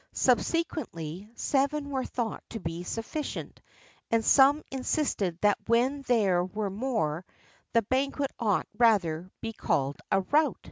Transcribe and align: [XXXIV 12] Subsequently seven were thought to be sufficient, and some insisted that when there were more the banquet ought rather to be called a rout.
[XXXIV 0.01 0.13
12] 0.13 0.17
Subsequently 0.19 1.29
seven 1.35 1.89
were 1.91 2.03
thought 2.03 2.43
to 2.49 2.59
be 2.59 2.81
sufficient, 2.81 3.61
and 4.09 4.25
some 4.25 4.63
insisted 4.71 5.37
that 5.41 5.59
when 5.67 6.01
there 6.07 6.43
were 6.43 6.71
more 6.71 7.23
the 7.73 7.83
banquet 7.83 8.31
ought 8.39 8.65
rather 8.75 9.25
to 9.25 9.31
be 9.41 9.53
called 9.53 9.97
a 10.11 10.21
rout. 10.21 10.57